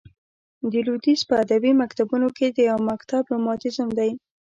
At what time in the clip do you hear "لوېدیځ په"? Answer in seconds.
0.85-1.33